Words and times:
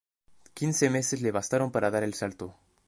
Quince 0.55 0.89
meses 0.89 1.21
le 1.21 1.29
bastaron 1.31 1.71
para 1.71 1.91
dar 1.91 2.01
el 2.03 2.15
salto. 2.15 2.55